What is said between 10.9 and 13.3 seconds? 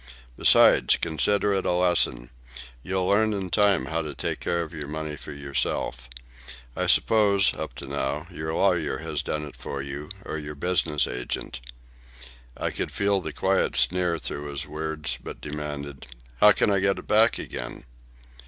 agent." I could feel